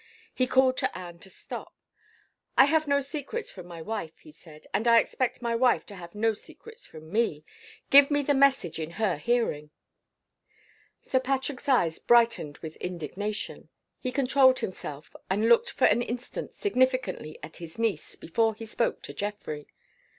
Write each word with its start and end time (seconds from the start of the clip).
He 0.33 0.47
called 0.47 0.77
to 0.77 0.97
Anne 0.97 1.19
to 1.19 1.29
stop. 1.29 1.75
"I 2.57 2.65
have 2.65 2.87
no 2.87 3.01
secrets 3.01 3.51
from 3.51 3.67
my 3.67 3.83
wife," 3.83 4.17
he 4.17 4.31
said. 4.31 4.65
"And 4.73 4.87
I 4.87 4.97
expect 4.97 5.43
my 5.43 5.55
wife 5.55 5.85
to 5.85 5.95
have 5.95 6.15
no 6.15 6.33
secrets 6.33 6.87
from 6.87 7.11
me. 7.11 7.45
Give 7.91 8.09
me 8.09 8.23
the 8.23 8.33
message 8.33 8.79
in 8.79 8.93
her 8.97 9.17
hearing." 9.17 9.69
Sir 11.01 11.19
Patrick's 11.19 11.69
eyes 11.69 11.99
brightened 11.99 12.57
with 12.63 12.77
indignation. 12.77 13.69
He 13.99 14.11
controlled 14.11 14.57
himself, 14.57 15.15
and 15.29 15.47
looked 15.47 15.69
for 15.69 15.85
an 15.85 16.01
instant 16.01 16.55
significantly 16.55 17.37
at 17.43 17.57
his 17.57 17.77
niece 17.77 18.15
before 18.15 18.55
he 18.55 18.65
spoke 18.65 19.03
to 19.03 19.13
Geoffrey. 19.13 19.67